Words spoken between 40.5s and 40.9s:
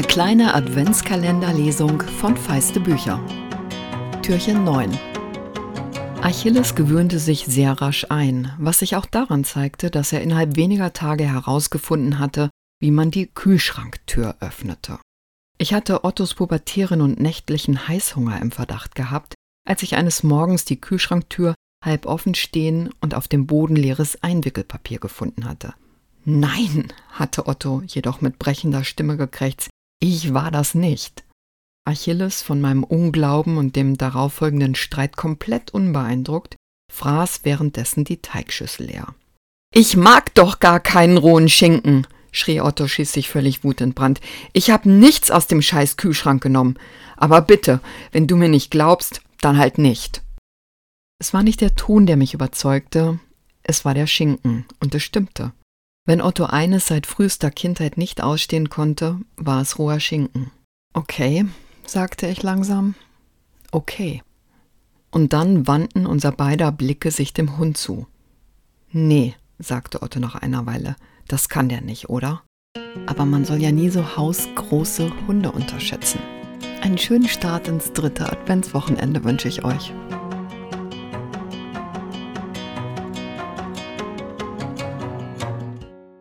gar